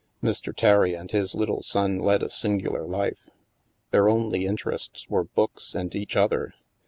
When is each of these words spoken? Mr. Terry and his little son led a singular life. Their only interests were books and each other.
Mr. 0.23 0.51
Terry 0.51 0.95
and 0.95 1.11
his 1.11 1.35
little 1.35 1.61
son 1.61 1.99
led 1.99 2.23
a 2.23 2.29
singular 2.31 2.87
life. 2.87 3.29
Their 3.91 4.09
only 4.09 4.47
interests 4.47 5.07
were 5.11 5.25
books 5.25 5.75
and 5.75 5.93
each 5.93 6.15
other. 6.15 6.55